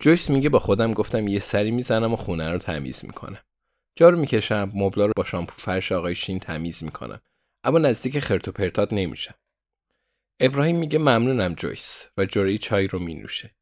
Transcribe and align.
جویس 0.00 0.30
میگه 0.30 0.48
با 0.48 0.58
خودم 0.58 0.92
گفتم 0.92 1.28
یه 1.28 1.38
سری 1.38 1.70
می‌زنم 1.70 2.12
و 2.12 2.16
خونه 2.16 2.52
رو 2.52 2.58
تمیز 2.58 3.04
می‌کنم. 3.04 3.40
جارو 3.96 4.18
می‌کشم، 4.18 4.72
مبلا 4.74 5.06
رو 5.06 5.12
با 5.16 5.24
شامپو 5.24 5.54
فرش 5.56 5.92
آقای 5.92 6.14
شین 6.14 6.38
تمیز 6.38 6.84
می‌کنم. 6.84 7.20
اما 7.64 7.78
نزدیک 7.78 8.18
خرت 8.18 8.48
و 8.48 8.52
پرتات 8.52 8.92
نمیشم. 8.92 9.34
ابراهیم 10.40 10.78
میگه 10.78 10.98
ممنونم 10.98 11.54
جویس 11.54 12.06
و 12.16 12.24
جوری 12.24 12.58
چای 12.58 12.86
رو 12.86 12.98
مینوشه. 12.98 13.54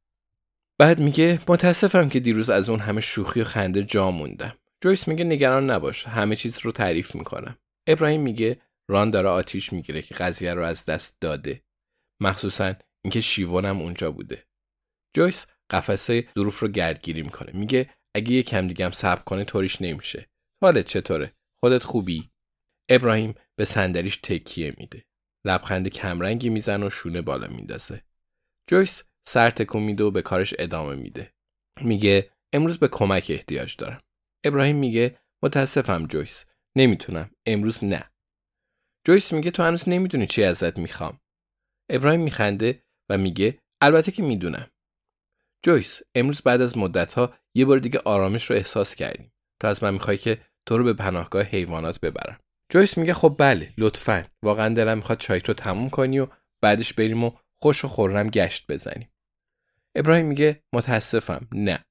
بعد 0.78 0.98
میگه 0.98 1.41
متاسفم 1.48 2.08
که 2.08 2.20
دیروز 2.20 2.50
از 2.50 2.70
اون 2.70 2.80
همه 2.80 3.00
شوخی 3.00 3.41
و 3.41 3.45
خنده 3.45 3.83
جا 3.83 4.11
موندم. 4.11 4.58
جویس 4.80 5.08
میگه 5.08 5.25
نگران 5.25 5.70
نباش 5.70 6.06
همه 6.06 6.36
چیز 6.36 6.58
رو 6.58 6.73
تعریف 6.73 7.14
می‌کنم. 7.14 7.58
ابراهیم 7.86 8.20
میگه 8.20 8.61
ران 8.89 9.11
داره 9.11 9.28
آتیش 9.28 9.73
می‌گیره 9.73 10.02
که 10.02 10.14
قضیه 10.14 10.55
رو 10.55 10.64
از 10.64 10.84
دست 10.84 11.20
داده. 11.20 11.62
مخصوصا 12.20 12.75
اینکه 13.05 13.20
شیوانم 13.20 13.80
اونجا 13.80 14.11
بوده. 14.11 14.47
جویس 15.17 15.47
قفسه 15.70 16.28
ظروف 16.34 16.61
رو 16.61 16.69
گردگیری 16.69 17.22
می‌کنه. 17.22 17.52
میگه 17.52 17.91
اگه 18.14 18.33
یه 18.33 18.42
کم 18.42 18.69
هم 18.69 18.91
صبر 18.91 19.22
کنه 19.22 19.44
طوریش 19.44 19.83
نمیشه. 19.83 20.28
حالت 20.62 20.86
چطوره؟ 20.86 21.33
خودت 21.64 21.83
خوبی؟ 21.84 22.30
ابراهیم 22.91 23.34
به 23.56 23.64
صندلیش 23.64 24.16
تکیه 24.16 24.74
میده. 24.78 25.05
لبخند 25.46 25.89
کمرنگی 25.89 26.48
میزن 26.48 26.83
و 26.83 26.91
شونه 26.91 27.22
بالا 27.22 27.48
میندازه. 27.48 28.02
جویس 28.70 29.02
سر 29.28 29.50
تکون 29.50 29.83
میده 29.83 30.05
و 30.05 30.11
به 30.11 30.22
کارش 30.22 30.55
ادامه 30.58 30.94
میده. 30.94 31.33
میگه 31.80 32.30
امروز 32.52 32.78
به 32.78 32.89
کمک 32.89 33.27
احتیاج 33.30 33.77
دارم. 33.77 34.02
ابراهیم 34.44 34.77
میگه 34.77 35.19
متاسفم 35.42 36.06
جویس. 36.06 36.46
نمی‌تونم. 36.77 37.30
امروز 37.46 37.84
نه. 37.84 38.11
جویس 39.06 39.33
میگه 39.33 39.50
تو 39.50 39.62
هنوز 39.62 39.89
نمی‌دونی 39.89 40.27
چی 40.27 40.44
ازت 40.44 40.78
می‌خوام. 40.78 41.20
ابراهیم 41.91 42.20
میخنده 42.20 42.83
و 43.11 43.19
میگه 43.19 43.58
البته 43.80 44.12
که 44.12 44.22
می‌دونم. 44.22 44.70
جویس 45.62 46.01
امروز 46.14 46.41
بعد 46.41 46.61
از 46.61 46.78
مدت 46.78 47.14
ها 47.14 47.34
یه 47.55 47.64
بار 47.64 47.78
دیگه 47.78 47.98
آرامش 48.05 48.51
رو 48.51 48.56
احساس 48.56 48.95
کردیم. 48.95 49.33
تو 49.61 49.69
از 49.69 49.83
من 49.83 49.95
می‌خوای 49.95 50.17
که 50.17 50.39
تو 50.67 50.78
رو 50.78 50.84
به 50.84 50.92
پناهگاه 50.92 51.42
حیوانات 51.42 52.01
ببرم. 52.01 52.39
جویس 52.69 52.98
میگه 52.98 53.14
خب 53.14 53.36
بله 53.39 53.73
لطفا 53.79 54.24
واقعا 54.42 54.74
دلم 54.74 54.96
می‌خواد 54.96 55.19
چای 55.19 55.41
رو 55.41 55.55
تموم 55.55 55.91
کنی 55.91 56.19
و 56.19 56.27
بعدش 56.61 56.95
بریم 56.95 57.24
و 57.24 57.33
خوش 57.63 57.85
و 57.85 57.89
خورم 57.89 58.29
گشت 58.29 58.67
بزنیم. 58.69 59.08
ابراهیم 59.95 60.27
میگه 60.27 60.63
متاسفم 60.73 61.48
نه. 61.52 61.85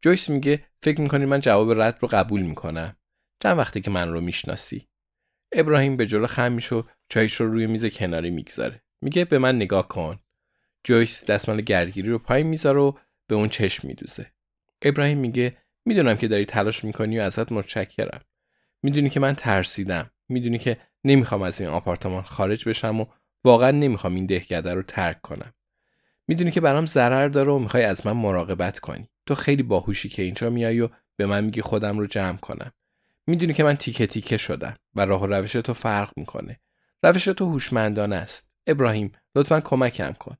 جویس 0.00 0.28
میگه 0.28 0.64
فکر 0.82 1.00
می‌کنی 1.00 1.24
من 1.24 1.40
جواب 1.40 1.80
رد 1.80 1.98
رو 2.00 2.08
قبول 2.08 2.42
می‌کنم. 2.42 2.96
چند 3.42 3.58
وقتی 3.58 3.80
که 3.80 3.90
من 3.90 4.12
رو 4.12 4.20
می‌شناسی. 4.20 4.88
ابراهیم 5.52 5.96
به 5.96 6.06
جلو 6.06 6.26
خم 6.26 6.52
میشه 6.52 6.74
و 6.74 6.82
چایش 7.08 7.34
رو 7.34 7.52
روی 7.52 7.66
میز 7.66 7.86
کناری 7.86 8.30
می‌گذاره. 8.30 8.82
میگه 9.02 9.24
به 9.24 9.38
من 9.38 9.56
نگاه 9.56 9.88
کن. 9.88 10.18
جویس 10.84 11.24
دستمال 11.24 11.60
گردگیری 11.60 12.10
رو 12.10 12.18
پایین 12.18 12.46
می‌ذاره 12.46 12.80
و 12.80 12.92
به 13.26 13.34
اون 13.34 13.48
چشم 13.48 13.88
میدوزه. 13.88 14.32
ابراهیم 14.82 15.18
میگه 15.18 15.56
می‌دونم 15.84 16.16
که 16.16 16.28
داری 16.28 16.44
تلاش 16.44 16.84
می‌کنی 16.84 17.18
و 17.18 17.22
ازت 17.22 17.52
متشکرم. 17.52 18.20
می‌دونی 18.82 19.10
که 19.10 19.20
من 19.20 19.34
ترسیدم. 19.34 20.10
می‌دونی 20.28 20.58
که 20.58 20.76
نمی‌خوام 21.04 21.42
از 21.42 21.60
این 21.60 21.70
آپارتمان 21.70 22.22
خارج 22.22 22.68
بشم 22.68 23.00
و 23.00 23.06
واقعا 23.44 23.70
نمی‌خوام 23.70 24.14
این 24.14 24.26
دهکده 24.26 24.74
رو 24.74 24.82
ترک 24.82 25.20
کنم. 25.20 25.54
می‌دونی 26.28 26.50
که 26.50 26.60
برام 26.60 26.86
ضرر 26.86 27.28
داره 27.28 27.52
و 27.52 27.58
می‌خوای 27.58 27.84
از 27.84 28.06
من 28.06 28.12
مراقبت 28.12 28.78
کنی. 28.78 29.08
تو 29.26 29.34
خیلی 29.34 29.62
باهوشی 29.62 30.08
که 30.08 30.22
اینجا 30.22 30.50
میای 30.50 30.80
و 30.80 30.88
به 31.16 31.26
من 31.26 31.44
میگی 31.44 31.60
خودم 31.60 31.98
رو 31.98 32.06
جمع 32.06 32.36
کنم. 32.36 32.72
می‌دونی 33.26 33.52
که 33.52 33.64
من 33.64 33.74
تیکه 33.74 34.06
تیکه 34.06 34.36
شدم 34.36 34.76
و 34.94 35.04
راه 35.04 35.22
و 35.22 35.26
روش 35.26 35.52
تو 35.52 35.74
فرق 35.74 36.12
می‌کنه. 36.16 36.60
روش 37.02 37.24
تو 37.24 37.50
هوشمندانه 37.50 38.16
است. 38.16 38.50
ابراهیم 38.66 39.12
لطفا 39.34 39.60
کمکم 39.60 40.12
کن. 40.12 40.36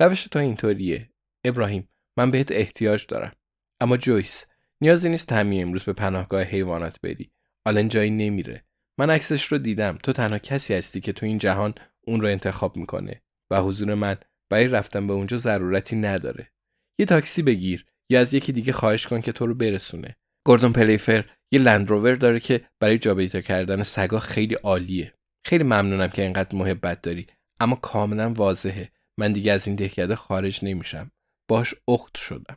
روش 0.00 0.22
تو 0.22 0.38
اینطوریه. 0.38 1.10
ابراهیم 1.44 1.88
من 2.18 2.30
بهت 2.30 2.52
احتیاج 2.52 3.06
دارم. 3.06 3.32
اما 3.80 3.96
جویس 3.96 4.46
نیازی 4.80 5.08
نیست 5.08 5.32
همین 5.32 5.62
امروز 5.62 5.82
به 5.82 5.92
پناهگاه 5.92 6.42
حیوانات 6.42 7.00
بری. 7.00 7.30
آلن 7.64 7.88
جایی 7.88 8.10
نمیره. 8.10 8.64
من 8.98 9.10
عکسش 9.10 9.44
رو 9.44 9.58
دیدم. 9.58 9.98
تو 10.02 10.12
تنها 10.12 10.38
کسی 10.38 10.74
هستی 10.74 11.00
که 11.00 11.12
تو 11.12 11.26
این 11.26 11.38
جهان 11.38 11.74
اون 12.00 12.20
رو 12.20 12.28
انتخاب 12.28 12.76
می‌کنه 12.76 13.22
و 13.50 13.62
حضور 13.62 13.94
من 13.94 14.16
برای 14.50 14.68
رفتن 14.68 15.06
به 15.06 15.12
اونجا 15.12 15.36
ضرورتی 15.36 15.96
نداره. 15.96 16.52
یه 16.98 17.06
تاکسی 17.06 17.42
بگیر 17.42 17.84
یا 18.10 18.20
از 18.20 18.34
یکی 18.34 18.52
دیگه 18.52 18.72
خواهش 18.72 19.06
کن 19.06 19.20
که 19.20 19.32
تو 19.32 19.46
رو 19.46 19.54
برسونه. 19.54 20.16
گوردون 20.46 20.72
پلیفر 20.72 21.24
یه 21.52 21.60
لندروور 21.60 22.14
داره 22.14 22.40
که 22.40 22.60
برای 22.80 22.98
جابجا 22.98 23.40
کردن 23.40 23.82
سگا 23.82 24.18
خیلی 24.18 24.54
عالیه. 24.54 25.14
خیلی 25.44 25.64
ممنونم 25.64 26.08
که 26.08 26.22
اینقدر 26.22 26.56
محبت 26.56 27.02
داری 27.02 27.26
اما 27.60 27.76
کاملا 27.76 28.32
واضحه 28.32 28.88
من 29.18 29.32
دیگه 29.32 29.52
از 29.52 29.66
این 29.66 29.76
دهکده 29.76 30.14
خارج 30.14 30.60
نمیشم. 30.62 31.10
باش 31.48 31.74
اخت 31.88 32.16
شدم. 32.16 32.56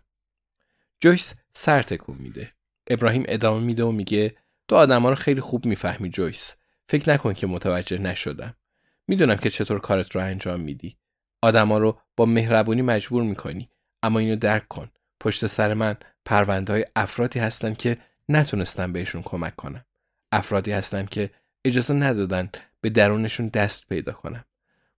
جویس 0.99 1.33
سر 1.53 1.81
تکون 1.81 2.17
میده. 2.19 2.51
ابراهیم 2.87 3.23
ادامه 3.27 3.65
میده 3.65 3.83
و 3.83 3.91
میگه 3.91 4.35
تو 4.67 4.75
آدما 4.75 5.09
رو 5.09 5.15
خیلی 5.15 5.41
خوب 5.41 5.65
می‌فهمی 5.65 6.09
جویس. 6.09 6.55
فکر 6.89 7.09
نکن 7.13 7.33
که 7.33 7.47
متوجه 7.47 7.97
نشدم. 7.97 8.55
می‌دونم 9.07 9.35
که 9.35 9.49
چطور 9.49 9.79
کارت 9.79 10.15
رو 10.15 10.21
انجام 10.21 10.59
میدی. 10.59 10.97
آدما 11.41 11.77
رو 11.77 11.99
با 12.15 12.25
مهربونی 12.25 12.81
مجبور 12.81 13.23
می‌کنی 13.23 13.69
اما 14.03 14.19
اینو 14.19 14.35
درک 14.35 14.67
کن. 14.67 14.91
پشت 15.19 15.47
سر 15.47 15.73
من 15.73 15.95
پرونده 16.25 16.73
های 16.73 16.85
افرادی 16.95 17.39
هستن 17.39 17.73
که 17.73 17.97
نتونستم 18.29 18.93
بهشون 18.93 19.21
کمک 19.21 19.55
کنم. 19.55 19.85
افرادی 20.31 20.71
هستن 20.71 21.05
که 21.05 21.29
اجازه 21.65 21.93
ندادن 21.93 22.49
به 22.81 22.89
درونشون 22.89 23.47
دست 23.47 23.89
پیدا 23.89 24.11
کنم. 24.11 24.45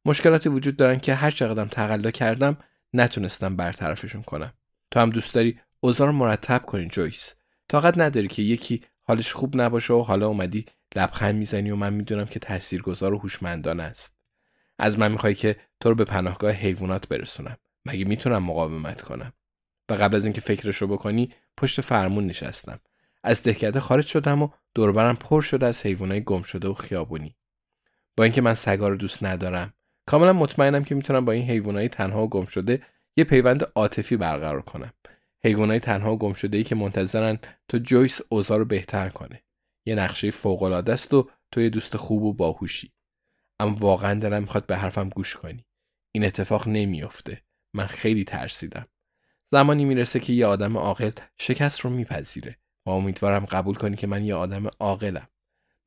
مشکلاتی 0.05 0.49
وجود 0.49 0.75
دارن 0.75 0.99
که 0.99 1.13
هر 1.13 1.31
چقدرم 1.31 1.67
تقلا 1.67 2.11
کردم 2.11 2.57
نتونستم 2.93 3.55
برطرفشون 3.55 4.21
کنم. 4.21 4.53
تو 4.91 4.99
هم 4.99 5.09
دوست 5.09 5.33
داری 5.33 5.59
اوضاع 5.79 6.07
رو 6.07 6.13
مرتب 6.13 6.65
کنی 6.65 6.87
جویس. 6.87 7.33
طاقت 7.69 7.97
نداری 7.97 8.27
که 8.27 8.41
یکی 8.41 8.83
حالش 9.03 9.33
خوب 9.33 9.61
نباشه 9.61 9.93
و 9.93 10.01
حالا 10.01 10.27
اومدی 10.27 10.65
لبخند 10.95 11.35
می‌زنی 11.35 11.71
و 11.71 11.75
من 11.75 11.93
می‌دونم 11.93 12.25
که 12.25 12.39
تاثیرگذار 12.39 13.13
و 13.13 13.17
هوشمندانه 13.17 13.83
است. 13.83 14.17
از 14.79 14.99
من 14.99 15.11
می‌خوای 15.11 15.35
که 15.35 15.55
تو 15.79 15.89
رو 15.89 15.95
به 15.95 16.05
پناهگاه 16.05 16.51
حیوانات 16.51 17.07
برسونم. 17.07 17.57
مگه 17.85 18.05
می‌تونم 18.05 18.43
مقاومت 18.43 19.01
کنم؟ 19.01 19.33
و 19.89 19.93
قبل 19.93 20.15
از 20.15 20.23
اینکه 20.23 20.41
فکرشو 20.41 20.87
بکنی 20.87 21.33
پشت 21.57 21.81
فرمون 21.81 22.27
نشستم. 22.27 22.79
از 23.23 23.43
دهکده 23.43 23.79
خارج 23.79 24.07
شدم 24.07 24.41
و 24.41 24.49
دوربرم 24.75 25.15
پر 25.15 25.41
شده 25.41 25.65
از 25.65 25.85
حیوانای 25.85 26.23
گم 26.23 26.41
شده 26.41 26.67
و 26.67 26.73
خیابونی. 26.73 27.35
با 28.17 28.23
اینکه 28.23 28.41
من 28.41 28.53
سگا 28.53 28.87
رو 28.87 28.95
دوست 28.95 29.23
ندارم، 29.23 29.73
کاملا 30.05 30.33
مطمئنم 30.33 30.83
که 30.83 30.95
می‌تونم 30.95 31.25
با 31.25 31.31
این 31.31 31.49
حیوانای 31.49 31.89
تنها 31.89 32.23
و 32.23 32.29
گم 32.29 32.45
شده 32.45 32.81
یه 33.17 33.23
پیوند 33.23 33.63
عاطفی 33.75 34.17
برقرار 34.17 34.61
کنم. 34.61 34.93
حیوانای 35.43 35.79
تنها 35.79 36.13
و 36.13 36.17
گم 36.17 36.33
شده 36.33 36.57
ای 36.57 36.63
که 36.63 36.75
منتظرن 36.75 37.39
تا 37.67 37.77
جویس 37.77 38.21
اوضاع 38.29 38.57
رو 38.57 38.65
بهتر 38.65 39.09
کنه. 39.09 39.43
یه 39.85 39.95
نقشه 39.95 40.31
فوق 40.31 40.63
العاده 40.63 40.93
است 40.93 41.13
و 41.13 41.29
تو 41.51 41.61
یه 41.61 41.69
دوست 41.69 41.97
خوب 41.97 42.23
و 42.23 42.33
باهوشی. 42.33 42.93
اما 43.59 43.75
واقعا 43.75 44.19
دلم 44.19 44.41
می‌خواد 44.41 44.65
به 44.65 44.77
حرفم 44.77 45.09
گوش 45.09 45.35
کنی. 45.35 45.65
این 46.11 46.25
اتفاق 46.25 46.67
نمیافته. 46.67 47.41
من 47.73 47.85
خیلی 47.85 48.23
ترسیدم. 48.23 48.87
زمانی 49.51 49.85
می‌رسه 49.85 50.19
که 50.19 50.33
یه 50.33 50.45
آدم 50.45 50.77
عاقل 50.77 51.11
شکست 51.39 51.79
رو 51.79 51.89
میپذیره 51.89 52.57
و 52.85 52.89
امیدوارم 52.89 53.45
قبول 53.45 53.75
کنی 53.75 53.95
که 53.95 54.07
من 54.07 54.23
یه 54.23 54.35
آدم 54.35 54.67
عاقلم. 54.79 55.27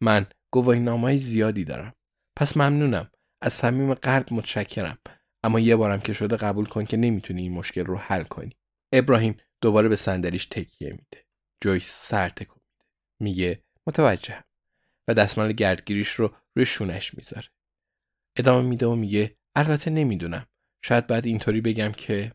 من 0.01 0.27
گواهی 0.51 1.19
زیادی 1.19 1.65
دارم. 1.65 1.95
پس 2.37 2.57
ممنونم. 2.57 3.11
از 3.47 3.55
صمیم 3.55 3.95
قلب 3.95 4.27
متشکرم. 4.31 4.99
اما 5.43 5.61
یه 5.61 5.77
بارم 5.77 6.01
که 6.01 6.13
شده 6.13 6.37
قبول 6.37 6.67
کن 6.67 6.85
که 6.85 6.97
نمی‌تونی 6.97 7.43
این 7.43 7.53
مشکل 7.53 7.85
رو 7.85 7.97
حل 7.97 8.23
کنی. 8.23 8.57
ابراهیم 8.93 9.37
دوباره 9.61 9.89
به 9.89 9.97
صندلیش 9.97 10.47
تکیه 10.47 10.91
میده. 10.91 11.27
جویس 11.61 12.09
سر 12.09 12.29
تکون 12.29 12.63
میده. 12.71 12.85
میگه 13.21 13.63
متوجهم. 13.87 14.45
و 15.09 15.15
دستمال 15.15 15.53
گردگیریش 15.53 16.09
رو 16.09 16.35
روی 16.57 16.67
شونش 16.67 17.15
می‌ذاره. 17.15 17.49
ادامه 18.37 18.69
میده 18.69 18.87
و 18.87 18.95
میگه 18.95 19.37
البته 19.55 19.91
نمی‌دونم. 19.91 20.47
شاید 20.83 21.07
بعد 21.07 21.27
اینطوری 21.27 21.61
بگم 21.61 21.93
که 21.93 22.33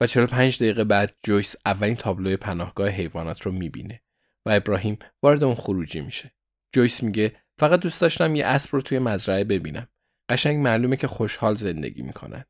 و 0.00 0.06
45 0.06 0.56
دقیقه 0.56 0.84
بعد 0.84 1.16
جویس 1.22 1.56
اولین 1.66 1.96
تابلوی 1.96 2.36
پناهگاه 2.36 2.88
حیوانات 2.88 3.42
رو 3.42 3.52
می‌بینه 3.52 4.02
و 4.46 4.50
ابراهیم 4.50 4.98
وارد 5.22 5.44
اون 5.44 5.54
خروجی 5.54 6.00
میشه. 6.00 6.30
جویس 6.72 7.02
میگه 7.02 7.36
فقط 7.60 7.80
دوست 7.80 8.00
داشتم 8.00 8.34
یه 8.34 8.46
اسب 8.46 8.68
رو 8.72 8.80
توی 8.80 8.98
مزرعه 8.98 9.44
ببینم. 9.44 9.88
قشنگ 10.28 10.56
معلومه 10.56 10.96
که 10.96 11.06
خوشحال 11.06 11.54
زندگی 11.54 12.02
می‌کنن. 12.02 12.44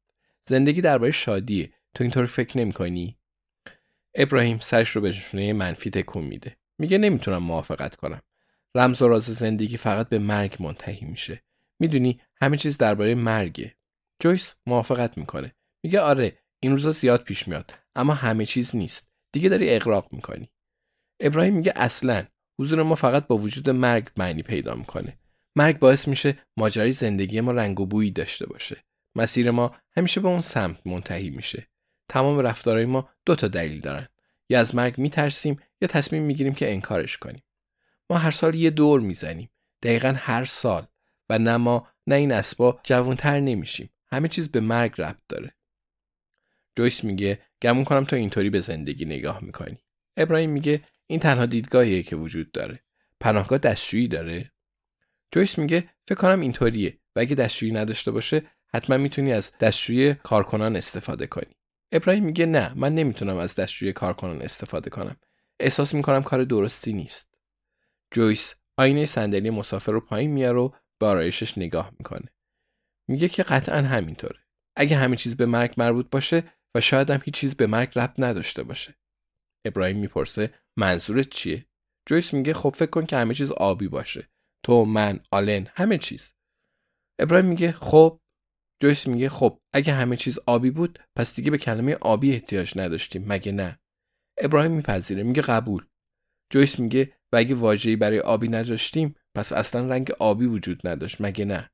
زندگی 0.48 0.80
درباره 0.80 1.10
شادیه. 1.10 1.72
تو 1.94 2.04
اینطور 2.04 2.26
فکر 2.26 2.58
نمی‌کنی؟ 2.58 3.18
ابراهیم 4.14 4.58
سرش 4.58 4.90
رو 4.90 5.02
به 5.02 5.08
نشونه 5.08 5.52
منفی 5.52 5.90
تکون 5.90 6.24
میده. 6.24 6.56
میگه 6.78 6.98
نمی‌تونم 6.98 7.42
موافقت 7.42 7.96
کنم. 7.96 8.22
رمز 8.74 9.02
و 9.02 9.08
راز 9.08 9.24
زندگی 9.24 9.76
فقط 9.76 10.08
به 10.08 10.18
مرگ 10.18 10.56
منتهی 10.60 11.06
میشه. 11.06 11.42
می‌دونی 11.78 12.20
همه 12.40 12.56
چیز 12.56 12.78
درباره 12.78 13.14
مرگه. 13.14 13.74
جویس 14.22 14.54
موافقت 14.66 15.18
می‌کنه. 15.18 15.52
میگه 15.82 16.00
آره 16.00 16.38
این 16.60 16.72
روزا 16.72 16.90
زیاد 16.90 17.22
پیش 17.22 17.48
میاد 17.48 17.74
اما 17.96 18.14
همه 18.14 18.46
چیز 18.46 18.76
نیست. 18.76 19.10
دیگه 19.32 19.48
داری 19.48 19.70
اقراق 19.70 20.08
می‌کنی. 20.12 20.50
ابراهیم 21.20 21.54
میگه 21.54 21.72
اصلا 21.76 22.24
حضور 22.60 22.82
ما 22.82 22.94
فقط 22.94 23.26
با 23.26 23.36
وجود 23.36 23.70
مرگ 23.70 24.08
معنی 24.16 24.42
پیدا 24.42 24.74
می‌کنه. 24.74 25.18
مرگ 25.56 25.78
باعث 25.78 26.08
میشه 26.08 26.38
ماجرای 26.56 26.92
زندگی 26.92 27.40
ما 27.40 27.52
رنگ 27.52 27.80
و 27.80 27.86
بویی 27.86 28.10
داشته 28.10 28.46
باشه. 28.46 28.76
مسیر 29.14 29.50
ما 29.50 29.76
همیشه 29.96 30.20
به 30.20 30.28
اون 30.28 30.40
سمت 30.40 30.86
منتهی 30.86 31.30
میشه. 31.30 31.66
تمام 32.08 32.38
رفتارهای 32.38 32.84
ما 32.84 33.08
دو 33.26 33.36
تا 33.36 33.48
دلیل 33.48 33.80
دارن. 33.80 34.08
یا 34.48 34.60
از 34.60 34.74
مرگ 34.74 34.98
میترسیم 34.98 35.60
یا 35.80 35.88
تصمیم 35.88 36.22
می‌گیریم 36.22 36.54
که 36.54 36.72
انکارش 36.72 37.16
کنیم. 37.16 37.42
ما 38.10 38.18
هر 38.18 38.30
سال 38.30 38.54
یه 38.54 38.70
دور 38.70 39.00
می‌زنیم. 39.00 39.50
دقیقا 39.82 40.14
هر 40.16 40.44
سال 40.44 40.86
و 41.28 41.38
نه 41.38 41.56
ما 41.56 41.88
نه 42.06 42.14
این 42.14 42.32
اسبا 42.32 42.80
جوانتر 42.82 43.40
نمیشیم. 43.40 43.90
همه 44.06 44.28
چیز 44.28 44.48
به 44.48 44.60
مرگ 44.60 45.00
ربط 45.00 45.22
داره. 45.28 45.54
جویس 46.76 47.04
میگه 47.04 47.38
گمون 47.62 47.84
کنم 47.84 48.04
تو 48.04 48.16
اینطوری 48.16 48.50
به 48.50 48.60
زندگی 48.60 49.04
نگاه 49.04 49.44
می‌کنی. 49.44 49.78
ابراهیم 50.16 50.50
میگه 50.50 50.80
این 51.10 51.20
تنها 51.20 51.46
دیدگاهیه 51.46 52.02
که 52.02 52.16
وجود 52.16 52.52
داره. 52.52 52.80
پناهگاه 53.20 53.58
دستشویی 53.58 54.08
داره؟ 54.08 54.52
جویس 55.32 55.58
میگه 55.58 55.88
فکر 56.08 56.18
کنم 56.18 56.40
اینطوریه 56.40 56.98
و 57.16 57.20
اگه 57.20 57.34
دستشویی 57.34 57.72
نداشته 57.72 58.10
باشه 58.10 58.42
حتما 58.74 58.96
می‌تونی 58.96 59.32
از 59.32 59.52
دستشویی 59.60 60.14
کارکنان 60.14 60.76
استفاده 60.76 61.26
کنی. 61.26 61.56
ابراهیم 61.92 62.24
میگه 62.24 62.46
نه 62.46 62.72
من 62.76 62.94
نمی‌تونم 62.94 63.36
از 63.36 63.54
دستشویی 63.54 63.92
کارکنان 63.92 64.42
استفاده 64.42 64.90
کنم. 64.90 65.16
احساس 65.60 65.94
می‌کنم 65.94 66.22
کار 66.22 66.44
درستی 66.44 66.92
نیست. 66.92 67.34
جویس 68.10 68.54
آینه 68.76 69.06
صندلی 69.06 69.50
مسافر 69.50 69.92
رو 69.92 70.00
پایین 70.00 70.30
میاره 70.30 70.58
و 70.58 70.70
به 70.98 71.06
آرایشش 71.06 71.58
نگاه 71.58 71.92
می‌کنه. 71.98 72.28
میگه 73.08 73.28
که 73.28 73.42
قطعا 73.42 73.82
همینطوره. 73.82 74.38
اگه 74.76 74.96
همه 74.96 75.16
چیز 75.16 75.36
به 75.36 75.46
مرگ 75.46 75.74
مربوط 75.76 76.10
باشه 76.10 76.44
و 76.74 76.80
شاید 76.80 77.10
هم 77.10 77.20
هیچ 77.24 77.34
چیز 77.34 77.54
به 77.54 77.66
مرگ 77.66 77.98
ربط 77.98 78.14
نداشته 78.18 78.62
باشه. 78.62 78.94
ابراهیم 79.64 79.96
می‌پرسه 79.98 80.54
منظورت 80.76 81.28
چیه؟ 81.28 81.66
جویس 82.08 82.34
میگه 82.34 82.54
خب 82.54 82.70
فکر 82.70 82.90
کن 82.90 83.06
که 83.06 83.16
همه 83.16 83.34
چیز 83.34 83.52
آبی 83.52 83.88
باشه. 83.88 84.28
تو 84.64 84.84
من 84.84 85.20
آلن 85.30 85.66
همه 85.76 85.98
چیز. 85.98 86.32
ابراهیم 87.20 87.46
میگه 87.46 87.72
خب 87.72 88.20
جویس 88.82 89.06
میگه 89.06 89.28
خب 89.28 89.60
اگه 89.72 89.92
همه 89.92 90.16
چیز 90.16 90.38
آبی 90.46 90.70
بود 90.70 90.98
پس 91.16 91.36
دیگه 91.36 91.50
به 91.50 91.58
کلمه 91.58 91.94
آبی 91.94 92.32
احتیاج 92.32 92.78
نداشتیم 92.78 93.24
مگه 93.28 93.52
نه؟ 93.52 93.80
ابراهیم 94.38 94.72
میپذیره 94.72 95.22
میگه 95.22 95.42
قبول. 95.42 95.86
جویس 96.52 96.78
میگه 96.78 97.12
و 97.32 97.36
اگه 97.36 97.54
واژه‌ای 97.54 97.96
برای 97.96 98.20
آبی 98.20 98.48
نداشتیم 98.48 99.14
پس 99.36 99.52
اصلا 99.52 99.88
رنگ 99.88 100.10
آبی 100.10 100.46
وجود 100.46 100.86
نداشت 100.86 101.20
مگه 101.20 101.44
نه؟ 101.44 101.70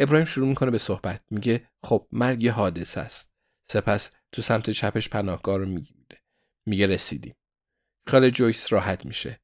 ابراهیم 0.00 0.26
شروع 0.26 0.48
می‌کنه 0.48 0.70
به 0.70 0.78
صحبت 0.78 1.24
میگه 1.30 1.68
خب 1.84 2.06
مرگ 2.12 2.42
یه 2.42 2.52
حادثه 2.52 3.00
است. 3.00 3.34
سپس 3.70 4.12
تو 4.32 4.42
سمت 4.42 4.70
چپش 4.70 5.08
پناهگاه 5.08 5.56
رو 5.56 5.66
می‌گیره. 5.66 5.99
میگه 6.66 6.86
رسیدیم. 6.86 7.34
خیال 8.08 8.30
جویس 8.30 8.72
راحت 8.72 9.06
میشه. 9.06 9.40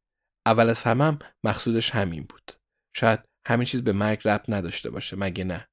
اول 0.46 0.70
از 0.70 0.82
همه 0.82 1.04
هم 1.04 1.18
مقصودش 1.44 1.90
همین 1.90 2.22
بود. 2.22 2.52
شاید 2.96 3.20
همه 3.46 3.64
چیز 3.64 3.82
به 3.82 3.92
مرگ 3.92 4.28
ربط 4.28 4.50
نداشته 4.50 4.90
باشه 4.90 5.16
مگه 5.16 5.44
نه؟ 5.44 5.68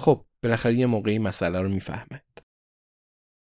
خب 0.00 0.26
بالاخره 0.42 0.74
یه 0.74 0.86
موقعی 0.86 1.18
مسئله 1.18 1.60
رو 1.60 1.68
می‌فهمد. 1.68 2.47